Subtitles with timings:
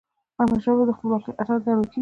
[0.41, 1.89] احمدشاه بابا د خپلواکی اتل ګڼل کېږي.